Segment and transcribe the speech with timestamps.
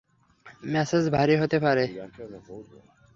[0.63, 1.83] Message ভারী হতে পারে।